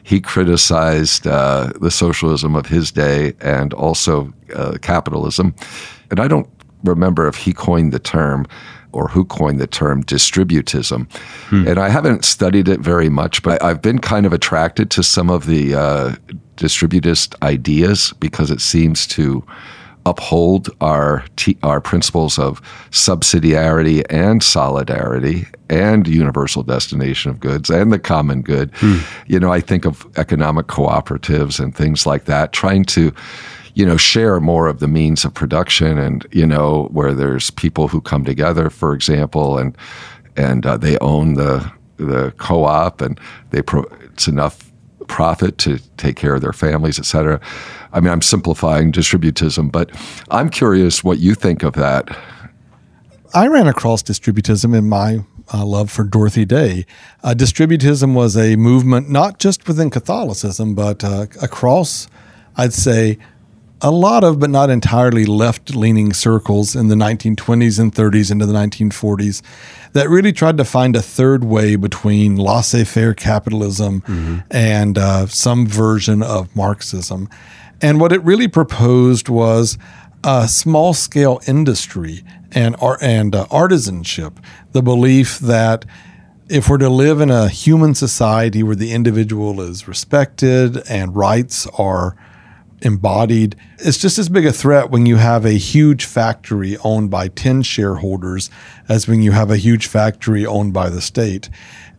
[0.04, 5.56] he criticized uh, the socialism of his day and also uh, capitalism,
[6.12, 6.50] and I don't
[6.84, 8.46] remember if he coined the term
[8.94, 11.12] or who coined the term distributism.
[11.48, 11.68] Hmm.
[11.68, 15.30] And I haven't studied it very much, but I've been kind of attracted to some
[15.30, 16.16] of the uh,
[16.58, 19.44] distributist ideas because it seems to
[20.06, 22.62] uphold our t- our principles of
[22.92, 28.72] subsidiarity and solidarity and universal destination of goods and the common good.
[28.76, 29.00] Hmm.
[29.28, 33.14] You know, I think of economic cooperatives and things like that, trying to
[33.76, 37.88] you know share more of the means of production and you know where there's people
[37.88, 39.76] who come together for example and
[40.36, 44.72] and uh, they own the the co-op and they pro- it's enough
[45.08, 47.40] profit to take care of their families, et cetera.
[47.92, 49.92] I mean, I'm simplifying distributism, but
[50.32, 52.16] I'm curious what you think of that.
[53.34, 56.86] I ran across distributism in my uh, love for Dorothy Day.
[57.24, 62.08] Uh, distributism was a movement not just within Catholicism, but uh, across,
[62.56, 63.18] I'd say,
[63.84, 68.46] a lot of, but not entirely, left leaning circles in the 1920s and 30s into
[68.46, 69.42] the 1940s
[69.92, 74.40] that really tried to find a third way between laissez faire capitalism mm-hmm.
[74.50, 77.30] and uh, some version of Marxism.
[77.82, 79.78] And what it really proposed was
[80.24, 84.38] a small scale industry and, and uh, artisanship,
[84.72, 85.84] the belief that
[86.48, 91.68] if we're to live in a human society where the individual is respected and rights
[91.78, 92.16] are
[92.84, 93.56] embodied.
[93.80, 97.64] It's just as big a threat when you have a huge factory owned by 10
[97.64, 98.50] shareholders
[98.88, 101.50] as when you have a huge factory owned by the state.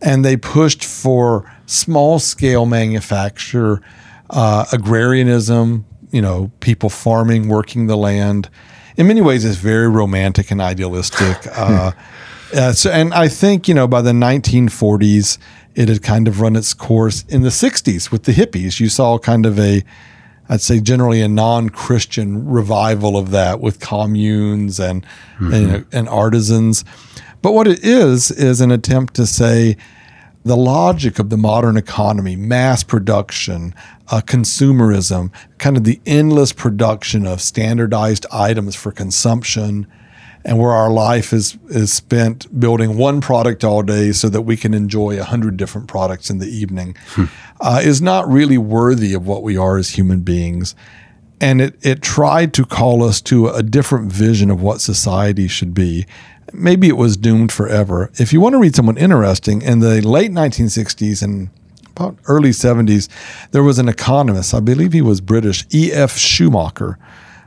[0.01, 3.81] And they pushed for small scale manufacture,
[4.29, 8.49] uh, agrarianism, you know, people farming, working the land.
[8.95, 11.37] In many ways, it's very romantic and idealistic.
[11.55, 11.91] Uh,
[12.53, 15.39] uh, so, and I think, you know, by the 1940s,
[15.73, 17.25] it had kind of run its course.
[17.27, 19.83] In the 60s with the hippies, you saw kind of a
[20.47, 25.05] I'd say generally a non-Christian revival of that with communes and,
[25.39, 25.53] mm-hmm.
[25.53, 26.85] and, and artisans.
[27.41, 29.77] But what it is is an attempt to say
[30.43, 33.73] the logic of the modern economy, mass production,
[34.09, 39.87] uh, consumerism, kind of the endless production of standardized items for consumption
[40.45, 44.55] and where our life is is spent building one product all day so that we
[44.55, 47.25] can enjoy a hundred different products in the evening hmm.
[47.59, 50.75] uh, is not really worthy of what we are as human beings.
[51.41, 55.73] And it it tried to call us to a different vision of what society should
[55.73, 56.05] be.
[56.53, 58.11] Maybe it was doomed forever.
[58.13, 61.49] If you want to read someone interesting, in the late 1960s and
[61.95, 63.09] about early 70s,
[63.51, 66.17] there was an economist, I believe he was British, E.F.
[66.17, 66.99] Schumacher,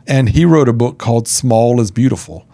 [0.07, 2.48] and he wrote a book called Small is Beautiful.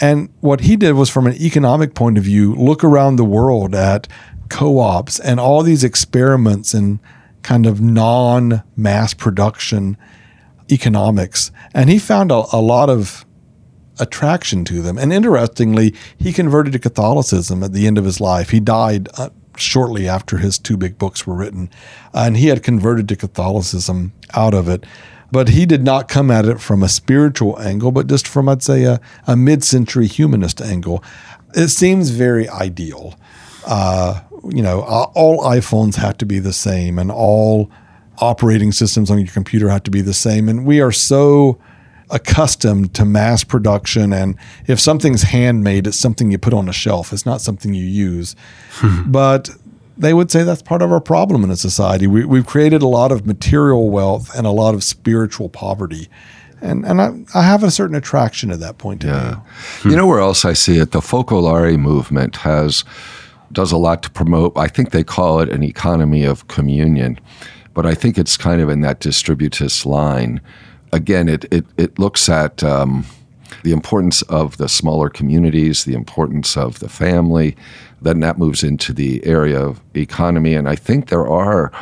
[0.00, 3.74] And what he did was, from an economic point of view, look around the world
[3.74, 4.08] at
[4.48, 7.00] co ops and all these experiments in
[7.42, 9.96] kind of non mass production
[10.70, 11.52] economics.
[11.72, 13.24] And he found a, a, lot of
[14.00, 14.98] attraction to them.
[14.98, 18.50] And interestingly, he converted to Catholicism at the end of his life.
[18.50, 21.70] He died uh, shortly after his two big books were written.
[22.12, 24.84] and he had converted to Catholicism out of it
[25.34, 28.62] but he did not come at it from a spiritual angle, but just from, I'd
[28.62, 31.04] say, a, a mid century humanist angle.
[31.54, 33.14] It seems very ideal
[33.66, 34.20] uh,
[34.50, 37.70] you know, all iPhones have to be the same and all
[38.18, 40.48] operating systems on your computer have to be the same.
[40.48, 41.58] And we are so
[42.10, 44.12] accustomed to mass production.
[44.12, 47.84] And if something's handmade, it's something you put on a shelf, it's not something you
[47.84, 48.36] use.
[49.06, 49.50] but
[49.96, 52.06] they would say that's part of our problem in a society.
[52.06, 56.08] We, we've created a lot of material wealth and a lot of spiritual poverty.
[56.60, 59.04] And, and I, I have a certain attraction at that point.
[59.04, 59.40] Yeah.
[59.84, 60.92] You know where else I see it?
[60.92, 62.84] The Focolare movement has
[63.52, 64.56] does a lot to promote.
[64.56, 67.20] I think they call it an economy of communion,
[67.72, 70.40] but I think it's kind of in that distributist line.
[70.92, 73.04] Again, it it, it looks at um,
[73.62, 77.56] the importance of the smaller communities, the importance of the family.
[78.04, 81.72] Then that moves into the area of economy, and I think there are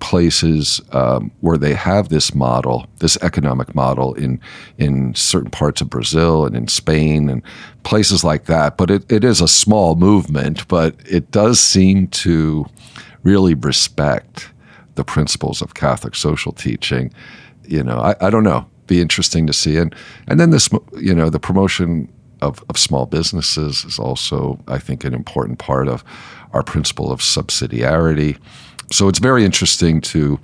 [0.00, 4.40] places um, where they have this model, this economic model in
[4.78, 7.42] in certain parts of Brazil and in Spain and
[7.82, 8.76] places like that.
[8.76, 12.66] But it, it is a small movement, but it does seem to
[13.22, 14.50] really respect
[14.94, 17.12] the principles of Catholic social teaching.
[17.68, 18.66] You know, I, I don't know.
[18.86, 19.76] Be interesting to see.
[19.76, 19.94] And
[20.26, 22.08] and then this, you know, the promotion
[22.42, 26.04] of, of small businesses is also, I think, an important part of
[26.52, 28.38] our principle of subsidiarity.
[28.92, 30.40] So it's very interesting to,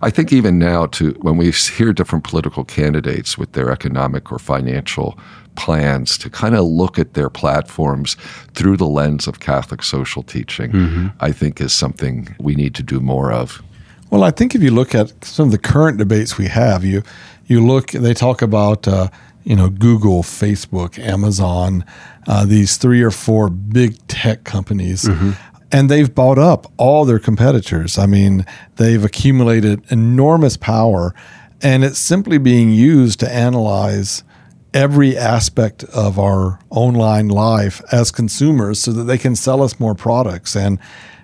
[0.00, 4.38] I think, even now, to when we hear different political candidates with their economic or
[4.38, 5.18] financial
[5.56, 8.16] plans, to kind of look at their platforms
[8.54, 11.08] through the lens of Catholic social teaching, mm-hmm.
[11.20, 13.60] I think is something we need to do more of.
[14.10, 17.02] Well, I think if you look at some of the current debates we have, you
[17.46, 18.86] you look, they talk about.
[18.86, 19.08] Uh,
[19.44, 21.84] you know, Google, Facebook, Amazon,
[22.26, 25.04] uh, these three or four big tech companies.
[25.04, 25.32] Mm-hmm
[25.72, 27.98] and they've bought up all their competitors.
[27.98, 28.44] I mean,
[28.76, 31.14] they've accumulated enormous power,
[31.62, 34.24] and it's simply being used to analyze
[34.72, 39.96] every aspect of our online life as consumers so that they can sell us more
[39.96, 40.78] products and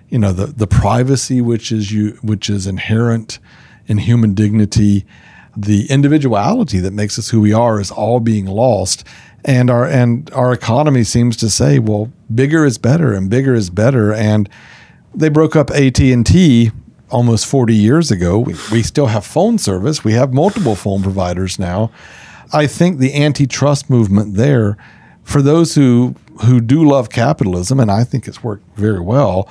[0.09, 3.39] you know the the privacy which is you which is inherent
[3.85, 5.05] in human dignity
[5.57, 9.03] the individuality that makes us who we are is all being lost.
[9.43, 13.69] And our and our economy seems to say well bigger is better and bigger is
[13.69, 14.13] better.
[14.13, 14.49] And
[15.15, 16.71] they broke up AT&T
[17.09, 18.39] almost 40 years ago.
[18.39, 20.03] We, we still have phone service.
[20.03, 21.91] We have multiple phone providers now.
[22.53, 24.77] I think the antitrust movement there
[25.27, 26.15] for those who
[26.45, 29.49] who do love capitalism and i think it's worked very well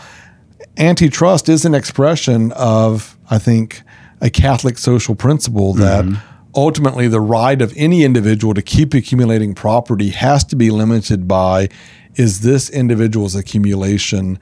[0.79, 3.83] antitrust is an expression of i think
[4.21, 9.55] a catholic social principle that mm-hmm ultimately the right of any individual to keep accumulating
[9.55, 11.69] property has to be limited by
[12.17, 14.39] is this individual's accumulation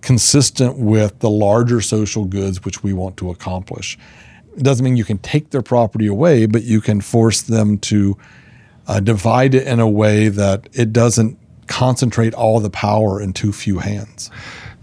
[0.00, 3.98] consistent with the larger social goods which we want to accomplish.
[4.56, 8.16] It doesn't mean you can take their property away, but you can force them to
[8.86, 13.52] uh, divide it in a way that it doesn't concentrate all the power in too
[13.52, 14.30] few hands.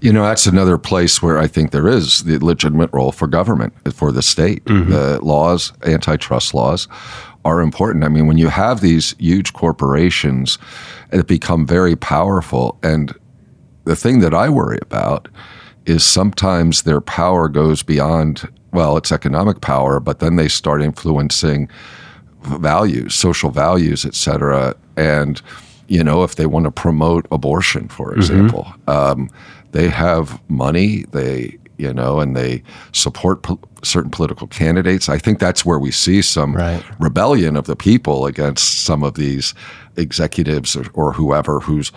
[0.02, 3.74] You know, that's another place where I think there is the legitimate role for government,
[3.94, 4.64] for the state.
[4.66, 4.92] Mm-hmm.
[4.92, 6.88] The laws, antitrust laws,
[7.44, 8.04] are important.
[8.04, 10.58] I mean, when you have these huge corporations
[11.12, 13.14] that become very powerful, and
[13.86, 15.28] the thing that I worry about
[15.86, 21.70] is sometimes their power goes beyond, well, it's economic power, but then they start influencing
[22.42, 24.76] values, social values, et cetera.
[24.98, 25.42] And,
[25.88, 28.20] you know, if they want to promote abortion, for mm-hmm.
[28.20, 29.22] example, mm-hmm.
[29.22, 29.30] um,
[29.76, 35.10] they have money, they you know, and they support po- certain political candidates.
[35.10, 36.82] I think that's where we see some right.
[36.98, 39.54] rebellion of the people against some of these
[39.98, 41.92] executives or, or whoever whose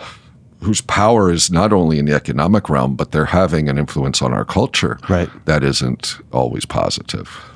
[0.61, 4.33] whose power is not only in the economic realm, but they're having an influence on
[4.33, 5.29] our culture right.
[5.45, 7.48] that isn't always positive.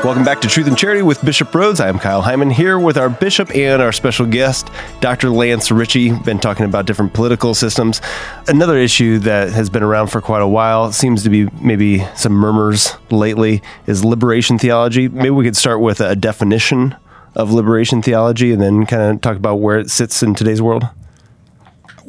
[0.03, 1.79] Welcome back to Truth and Charity with Bishop Rhoades.
[1.79, 4.71] I am Kyle Hyman here with our bishop and our special guest,
[5.03, 5.29] Dr.
[5.29, 6.11] Lance Richey.
[6.11, 8.01] Been talking about different political systems.
[8.49, 12.33] Another issue that has been around for quite a while seems to be maybe some
[12.33, 15.07] murmurs lately is liberation theology.
[15.09, 16.97] Maybe we could start with a definition
[17.35, 20.89] of liberation theology and then kind of talk about where it sits in today's world.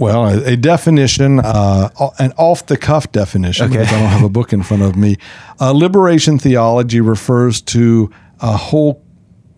[0.02, 1.90] Well, a, a definition, uh,
[2.20, 3.78] an off the cuff definition, okay.
[3.78, 5.18] because I don't have a book in front of me.
[5.60, 9.04] Uh, liberation theology refers to a whole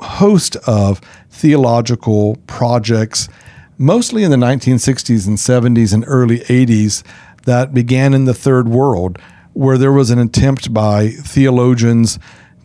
[0.01, 3.29] host of theological projects
[3.77, 7.03] mostly in the 1960s and 70s and early 80s,
[7.45, 9.17] that began in the third world,
[9.53, 12.17] where there was an attempt by theologians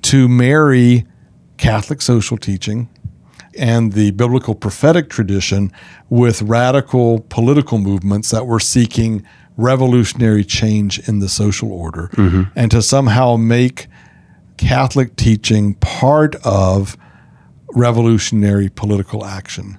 [0.02, 1.06] to marry
[1.56, 2.88] Catholic social teaching
[3.58, 5.72] and the biblical prophetic tradition
[6.08, 9.24] with radical political movements that were seeking
[9.56, 12.44] revolutionary change in the social order mm-hmm.
[12.54, 13.88] and to somehow make
[14.56, 16.96] Catholic teaching part of
[17.74, 19.78] revolutionary political action.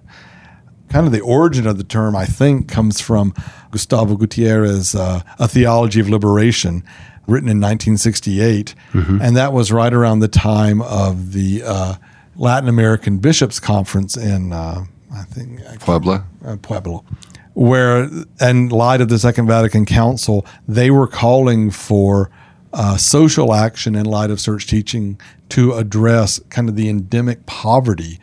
[0.90, 3.34] Kind of the origin of the term, I think, comes from
[3.72, 6.84] Gustavo Gutierrez, uh, A Theology of Liberation,
[7.28, 8.74] written in 1968.
[8.94, 9.22] Mm-hmm.
[9.22, 11.96] And that was right around the time of the uh,
[12.40, 16.26] Latin American Bishops' Conference in, uh, I think, Puebla.
[16.44, 17.06] Uh, Pueblo
[17.54, 18.10] where,
[18.40, 22.32] in light of the Second Vatican Council, they were calling for
[22.72, 25.20] uh, social action in light of church teaching
[25.50, 28.18] to address kind of the endemic poverty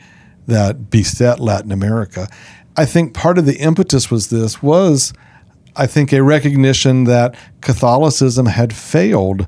[0.47, 2.29] that beset Latin America.
[2.77, 5.13] I think part of the impetus was this was,
[5.75, 9.47] I think, a recognition that Catholicism had failed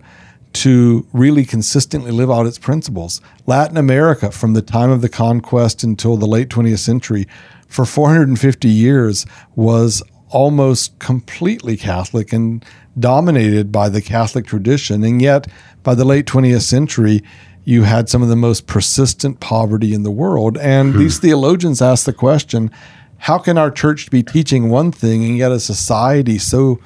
[0.54, 3.20] to really consistently live out its principles.
[3.46, 7.26] Latin America, from the time of the conquest until the late 20th century,
[7.68, 12.64] for 450 years was almost completely Catholic and
[12.98, 15.04] dominated by the Catholic tradition.
[15.04, 15.46] And yet,
[15.82, 17.22] by the late 20th century,
[17.64, 20.56] you had some of the most persistent poverty in the world.
[20.58, 20.98] And hmm.
[20.98, 22.70] these theologians asked the question
[23.18, 26.80] how can our church be teaching one thing and yet a society so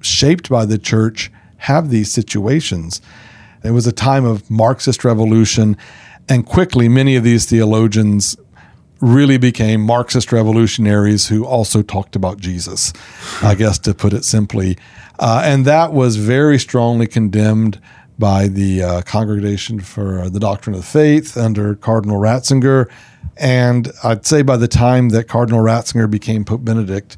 [0.00, 1.30] shaped by the church
[1.66, 3.00] have these situations?
[3.64, 5.76] It was a time of Marxist revolution.
[6.28, 8.36] And quickly, many of these theologians
[9.00, 12.92] really became Marxist revolutionaries who also talked about Jesus,
[13.42, 14.78] I guess to put it simply.
[15.18, 17.80] Uh, and that was very strongly condemned
[18.18, 22.88] by the uh, Congregation for the Doctrine of the Faith under Cardinal Ratzinger.
[23.36, 27.16] And I'd say by the time that Cardinal Ratzinger became Pope Benedict,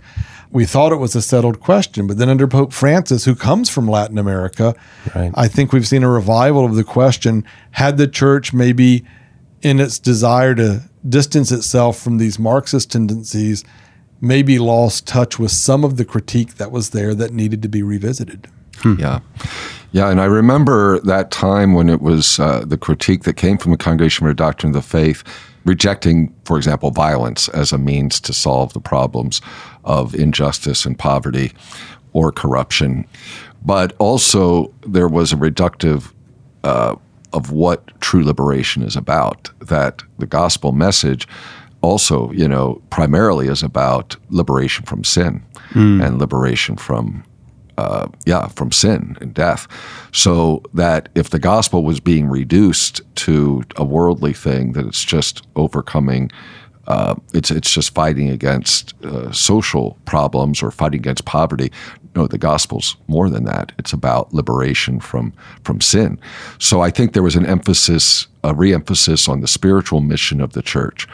[0.51, 2.07] we thought it was a settled question.
[2.07, 4.75] But then under Pope Francis, who comes from Latin America,
[5.15, 5.31] right.
[5.35, 9.05] I think we've seen a revival of the question had the church maybe
[9.63, 13.65] in its desire to distance itself from these Marxist tendencies,
[14.21, 17.83] maybe lost touch with some of the critique that was there that needed to be
[17.83, 18.49] revisited.
[18.79, 18.95] Hmm.
[18.99, 19.21] Yeah.
[19.91, 23.73] Yeah, and I remember that time when it was uh, the critique that came from
[23.73, 25.25] the Congregation for the Doctrine of the Faith,
[25.69, 29.41] rejecting, for example, violence as a means to solve the problems
[29.85, 31.53] of injustice and poverty
[32.15, 33.07] or corruption.
[33.65, 36.13] But also, there was a reductive
[36.65, 36.97] uh,
[37.33, 39.51] of what true liberation is about.
[39.61, 41.29] That the gospel message
[41.83, 46.05] also, you know, primarily is about liberation from sin mm.
[46.05, 47.25] and liberation from,
[47.79, 49.69] uh, yeah, from sin and death.
[50.13, 55.47] So that if the gospel was being reduced to a worldly thing, that it's just
[55.55, 56.31] overcoming
[56.89, 61.71] uh, it's it's just fighting against uh, social problems or fighting against poverty.
[62.17, 63.73] No, the gospel's more than that.
[63.79, 65.33] It's about liberation from
[65.65, 66.19] from sin.
[66.59, 70.63] So I think there was an emphasis, a reemphasis on the spiritual mission of the
[70.63, 71.07] church.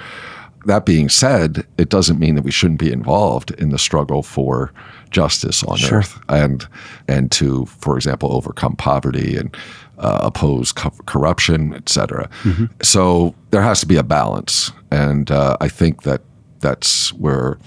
[0.66, 4.72] That being said, it doesn't mean that we shouldn't be involved in the struggle for
[5.14, 5.98] justice on sure.
[5.98, 6.66] earth and
[7.08, 9.56] and to, for example, overcome poverty and
[9.98, 12.28] uh, oppose co- corruption, etc.
[12.42, 12.66] Mm-hmm.
[12.82, 16.20] So there has to be a balance, and uh, I think that
[16.58, 17.58] that's where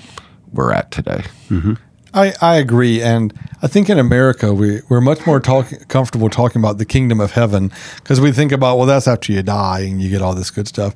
[0.52, 1.24] we're at today.
[1.50, 1.74] Mm-hmm.
[2.14, 6.62] I, I agree, and I think in America we we're much more talk, comfortable talking
[6.62, 10.02] about the kingdom of heaven because we think about well that's after you die and
[10.02, 10.94] you get all this good stuff,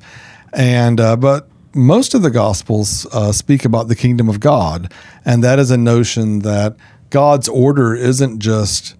[0.52, 4.92] and uh, but most of the gospels uh, speak about the kingdom of God,
[5.24, 6.76] and that is a notion that
[7.10, 8.94] God's order isn't just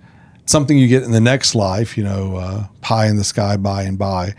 [0.46, 3.82] something you get in the next life, you know, uh, pie in the sky by
[3.82, 4.34] and by,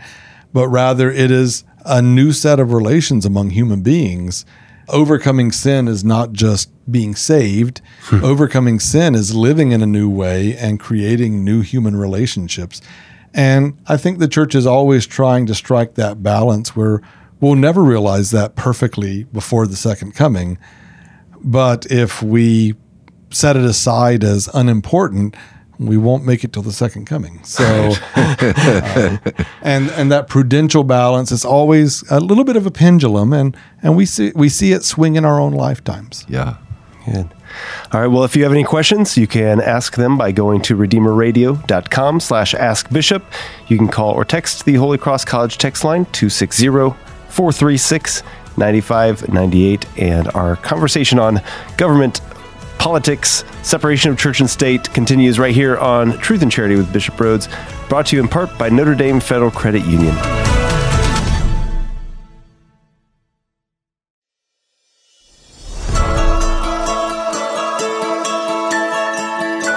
[0.52, 4.44] but rather it is a new set of relations among human beings.
[4.88, 7.80] Overcoming sin is not just being saved.
[8.02, 8.24] Hmm.
[8.24, 12.80] Overcoming sin is living in a new way and creating new human relationships.
[13.32, 17.00] And I think the church is always trying to strike that balance where
[17.44, 20.58] we'll never realize that perfectly before the second coming.
[21.42, 22.74] But if we
[23.30, 25.36] set it aside as unimportant,
[25.78, 27.42] we won't make it till the second coming.
[27.44, 27.64] So,
[28.16, 29.18] uh,
[29.60, 33.94] and and that prudential balance is always a little bit of a pendulum, and and
[33.94, 36.24] we see we see it swing in our own lifetimes.
[36.28, 36.56] Yeah,
[37.04, 37.28] good.
[37.92, 38.06] All right.
[38.06, 42.54] Well, if you have any questions, you can ask them by going to redeemerradio.com slash
[42.54, 43.24] askbishop.
[43.68, 47.03] You can call or text the Holy Cross College text line 260
[47.34, 48.22] 436
[48.56, 49.86] 9598.
[49.98, 51.40] And our conversation on
[51.76, 52.20] government
[52.78, 57.14] politics, separation of church and state continues right here on Truth and Charity with Bishop
[57.16, 57.48] Rhoades,
[57.88, 60.14] brought to you in part by Notre Dame Federal Credit Union.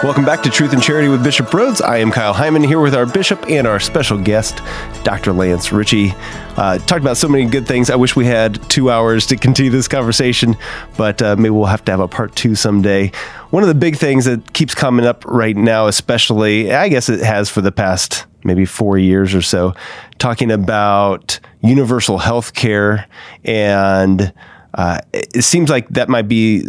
[0.03, 1.83] Welcome back to Truth and Charity with Bishop Rhoades.
[1.83, 4.61] I am Kyle Hyman here with our bishop and our special guest,
[5.03, 5.33] Dr.
[5.33, 6.13] Lance Richey.
[6.55, 7.89] Uh, talked about so many good things.
[7.89, 10.55] I wish we had two hours to continue this conversation,
[10.97, 13.11] but uh, maybe we'll have to have a part two someday.
[13.49, 17.21] One of the big things that keeps coming up right now, especially, I guess it
[17.21, 19.73] has for the past maybe four years or so,
[20.19, 23.07] talking about universal health care.
[23.43, 24.31] And
[24.75, 26.67] uh, it seems like that might be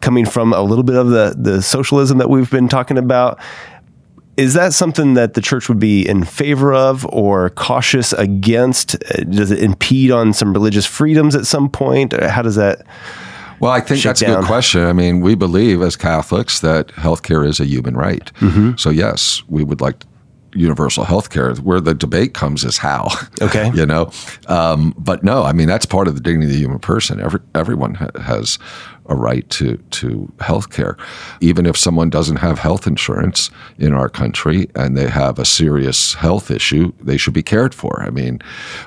[0.00, 3.38] coming from a little bit of the, the socialism that we've been talking about.
[4.36, 8.94] Is that something that the church would be in favor of or cautious against?
[8.94, 12.12] Uh, does it impede on some religious freedoms at some point?
[12.18, 12.86] How does that?
[13.58, 14.30] Well, I think that's down?
[14.30, 14.82] a good question.
[14.82, 18.32] I mean, we believe as Catholics that healthcare is a human right.
[18.36, 18.76] Mm-hmm.
[18.78, 20.04] So, yes, we would like
[20.54, 21.54] universal health care.
[21.56, 23.08] Where the debate comes is how.
[23.42, 23.70] Okay.
[23.74, 24.10] you know,
[24.48, 27.20] um, but no, I mean that's part of the dignity of the human person.
[27.20, 28.58] Every everyone ha- has
[29.10, 30.96] a right to to health care,
[31.40, 36.14] even if someone doesn't have health insurance in our country and they have a serious
[36.14, 38.02] health issue, they should be cared for.
[38.02, 38.40] I mean,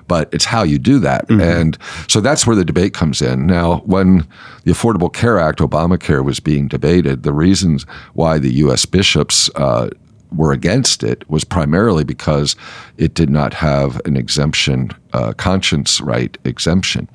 [0.07, 1.41] but it's how you do that, mm-hmm.
[1.41, 3.45] and so that's where the debate comes in.
[3.45, 4.28] Now, when
[4.63, 8.86] the Affordable Care Act, Obamacare, was being debated, the reasons why the U.S.
[8.86, 9.89] bishops uh,
[10.36, 12.55] were against it was primarily because
[12.97, 17.07] it did not have an exemption, uh, conscience right exemption.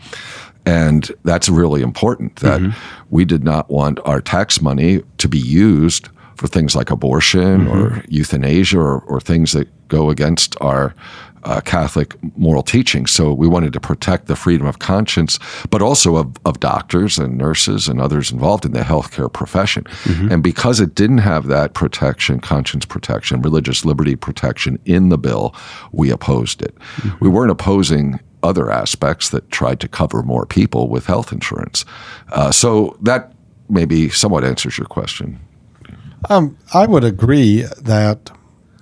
[0.69, 2.79] And that's really important that mm-hmm.
[3.11, 7.71] we did not want our tax money to be used for things like abortion mm-hmm.
[7.71, 10.95] or euthanasia or, or, things that go against our
[11.45, 13.07] uh, Catholic moral teaching.
[13.07, 15.39] So we wanted to protect the freedom of conscience,
[15.71, 19.85] but also of, of doctors and nurses and others involved in the healthcare profession.
[20.05, 20.33] Mm-hmm.
[20.33, 25.55] And because it didn't have that protection, conscience protection, religious liberty protection in the bill,
[25.93, 26.77] we opposed it.
[26.97, 27.25] Mm-hmm.
[27.25, 31.85] We weren't opposing other aspects that tried to cover more people with health insurance.
[32.33, 33.33] Uh, so that
[33.69, 35.39] maybe somewhat answers your question.
[36.31, 38.31] Um, I would agree that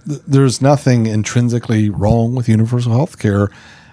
[0.06, 3.50] there's nothing intrinsically wrong with universal health care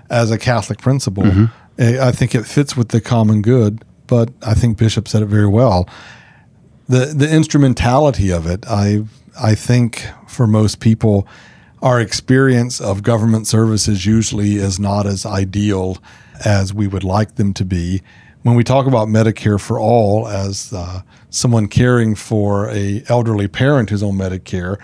[0.10, 1.24] as a Catholic principle.
[1.24, 1.46] Mm-hmm.
[1.80, 5.48] I think it fits with the common good, but I think Bishop said it very
[5.48, 5.90] well.
[6.88, 9.06] The the instrumentality of it, I
[9.42, 11.28] I think for most people,
[11.84, 15.98] our experience of government services usually is not as ideal
[16.46, 18.02] as we would like them to be.
[18.44, 23.90] When we talk about Medicare for all as uh, someone caring for a elderly parent
[23.90, 24.78] who's on Medicare,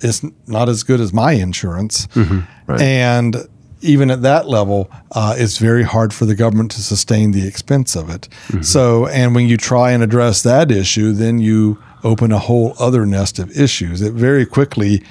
[0.00, 2.06] it's not as good as my insurance.
[2.08, 2.40] Mm-hmm,
[2.70, 2.80] right.
[2.80, 3.36] And
[3.80, 7.96] even at that level, uh, it's very hard for the government to sustain the expense
[7.96, 8.28] of it.
[8.48, 8.62] Mm-hmm.
[8.62, 13.06] So, and when you try and address that issue, then you open a whole other
[13.06, 14.02] nest of issues.
[14.02, 15.02] It very quickly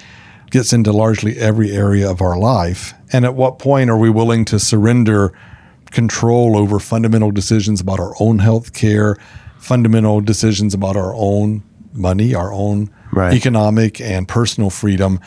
[0.53, 2.93] gets into largely every area of our life.
[3.11, 5.33] And at what point are we willing to surrender
[5.89, 9.17] control over fundamental decisions about our own health care,
[9.57, 13.33] fundamental decisions about our own money, our own right.
[13.33, 15.19] economic and personal freedom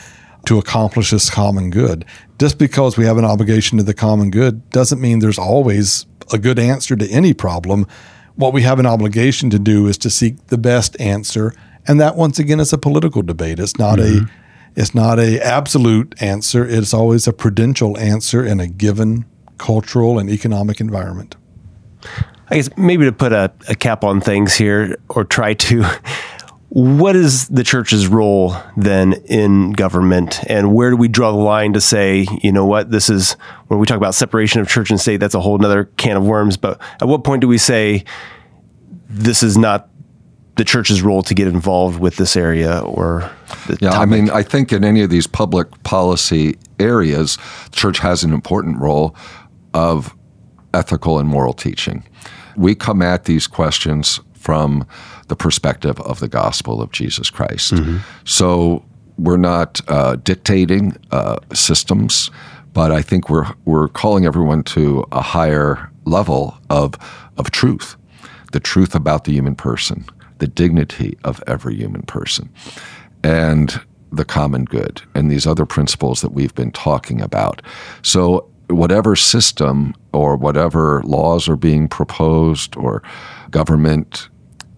[0.45, 2.05] to accomplish this common good.
[2.39, 6.39] Just because we have an obligation to the common good doesn't mean there's always a
[6.39, 7.85] good answer to any problem.
[8.37, 11.53] What we have an obligation to do is to seek the best answer,
[11.89, 13.59] and that once again is a political debate.
[13.59, 14.27] It's not mm-hmm.
[14.27, 14.46] a
[14.77, 16.65] it's not a absolute answer.
[16.67, 19.25] It's always a prudential answer in a given
[19.59, 21.35] cultural and economic environment.
[22.49, 25.85] I guess maybe to put a, a cap on things here, or try to
[26.69, 31.73] what is the church's role then in government and where do we draw the line
[31.73, 33.33] to say you know what this is
[33.69, 36.27] when we talk about separation of church and state that's a whole other can of
[36.27, 38.05] worms but at what point do we say
[39.09, 39.89] this is not
[40.57, 43.31] the church's role to get involved with this area or
[43.81, 44.01] yeah topic?
[44.01, 47.37] i mean i think in any of these public policy areas
[47.71, 49.15] the church has an important role
[49.75, 50.15] of
[50.75, 52.05] ethical and moral teaching
[52.57, 54.87] we come at these questions from
[55.29, 57.75] the perspective of the gospel of Jesus Christ.
[57.75, 57.99] Mm-hmm.
[58.25, 58.85] So
[59.19, 62.31] we're not uh, dictating uh, systems,
[62.73, 66.95] but I think we're we're calling everyone to a higher level of
[67.37, 67.97] of truth,
[68.53, 70.05] the truth about the human person,
[70.39, 72.49] the dignity of every human person,
[73.23, 73.81] and
[74.13, 77.63] the common good, and these other principles that we've been talking about.
[78.03, 83.03] So whatever system or whatever laws are being proposed or
[83.51, 84.29] government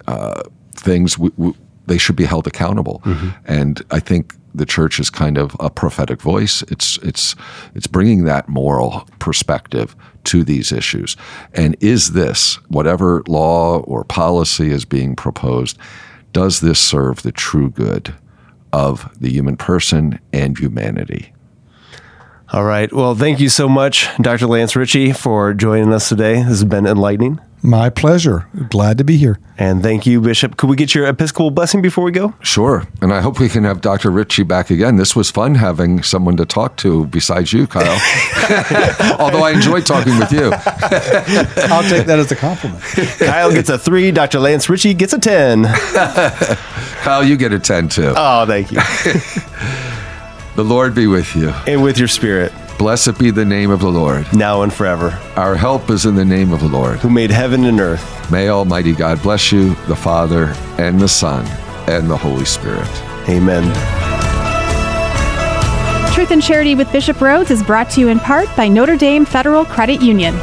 [0.06, 0.42] uh,
[0.72, 1.52] things, we, we,
[1.86, 3.00] they should be held accountable.
[3.04, 3.28] Mm-hmm.
[3.46, 6.62] And I think the church is kind of a prophetic voice.
[6.62, 7.34] It's it's
[7.74, 9.94] it's bringing that moral perspective
[10.24, 11.16] to these issues.
[11.54, 15.78] And is this whatever law or policy is being proposed?
[16.32, 18.14] Does this serve the true good
[18.72, 21.32] of the human person and humanity?
[22.50, 22.90] All right.
[22.92, 24.46] Well, thank you so much, Dr.
[24.46, 26.36] Lance Richey, for joining us today.
[26.36, 27.40] This has been enlightening.
[27.62, 28.46] My pleasure.
[28.70, 29.38] Glad to be here.
[29.58, 30.56] And thank you, Bishop.
[30.56, 32.32] Could we get your Episcopal blessing before we go?
[32.40, 32.86] Sure.
[33.02, 34.10] And I hope we can have Dr.
[34.12, 34.96] Richey back again.
[34.96, 37.98] This was fun having someone to talk to besides you, Kyle.
[39.18, 40.50] Although I enjoyed talking with you.
[40.52, 42.80] I'll take that as a compliment.
[43.18, 44.12] Kyle gets a three.
[44.12, 44.38] Dr.
[44.38, 45.64] Lance Richey gets a 10.
[47.02, 48.12] Kyle, you get a 10 too.
[48.16, 48.78] Oh, thank you.
[50.54, 51.50] The Lord be with you.
[51.66, 54.32] and with your spirit, Blessed be the name of the Lord.
[54.32, 56.98] now and forever, Our help is in the name of the Lord.
[57.00, 58.30] who made heaven and earth.
[58.30, 61.44] May Almighty God bless you, the Father, and the Son,
[61.88, 62.88] and the Holy Spirit.
[63.28, 63.64] Amen.
[66.14, 69.24] Truth and Charity with Bishop Rhoades is brought to you in part by Notre Dame
[69.24, 70.34] Federal Credit Union.